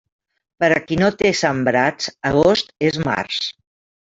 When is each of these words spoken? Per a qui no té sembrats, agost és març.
Per 0.63 0.69
a 0.77 0.79
qui 0.87 0.97
no 1.01 1.09
té 1.19 1.31
sembrats, 1.41 2.09
agost 2.31 2.75
és 2.89 2.99
març. 3.11 3.39